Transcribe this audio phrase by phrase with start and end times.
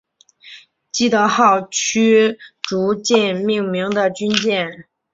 [0.91, 4.87] 基德号驱逐舰命名的军舰。